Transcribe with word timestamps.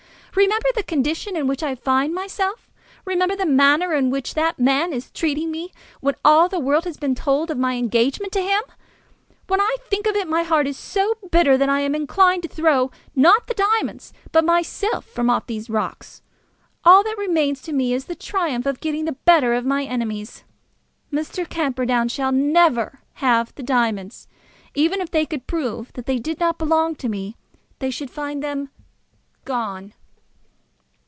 Remember 0.33 0.69
the 0.73 0.83
condition 0.83 1.35
in 1.35 1.45
which 1.45 1.61
I 1.61 1.75
find 1.75 2.13
myself! 2.15 2.69
Remember 3.03 3.35
the 3.35 3.45
manner 3.45 3.93
in 3.93 4.09
which 4.09 4.33
that 4.33 4.57
man 4.57 4.93
is 4.93 5.11
treating 5.11 5.51
me, 5.51 5.73
when 5.99 6.15
all 6.23 6.47
the 6.47 6.57
world 6.57 6.85
has 6.85 6.95
been 6.95 7.13
told 7.15 7.51
of 7.51 7.57
my 7.57 7.73
engagement 7.75 8.31
to 8.31 8.41
him! 8.41 8.61
When 9.47 9.59
I 9.59 9.75
think 9.89 10.07
of 10.07 10.15
it 10.15 10.29
my 10.29 10.43
heart 10.43 10.67
is 10.67 10.77
so 10.77 11.15
bitter 11.31 11.57
that 11.57 11.67
I 11.67 11.81
am 11.81 11.93
inclined 11.93 12.43
to 12.43 12.47
throw, 12.47 12.91
not 13.13 13.47
the 13.47 13.53
diamonds, 13.53 14.13
but 14.31 14.45
myself 14.45 15.03
from 15.05 15.29
off 15.29 15.47
the 15.47 15.61
rocks. 15.67 16.21
All 16.85 17.03
that 17.03 17.17
remains 17.17 17.61
to 17.63 17.73
me 17.73 17.93
is 17.93 18.05
the 18.05 18.15
triumph 18.15 18.65
of 18.65 18.79
getting 18.79 19.03
the 19.03 19.17
better 19.25 19.53
of 19.53 19.65
my 19.65 19.83
enemies. 19.83 20.45
Mr. 21.11 21.47
Camperdown 21.47 22.07
shall 22.07 22.31
never 22.31 23.01
have 23.15 23.53
the 23.55 23.63
diamonds. 23.63 24.29
Even 24.75 25.01
if 25.01 25.11
they 25.11 25.25
could 25.25 25.45
prove 25.45 25.91
that 25.93 26.05
they 26.05 26.19
did 26.19 26.39
not 26.39 26.57
belong 26.57 26.95
to 26.95 27.09
me, 27.09 27.35
they 27.79 27.91
should 27.91 28.09
find 28.09 28.41
them 28.41 28.69
gone." 29.43 29.91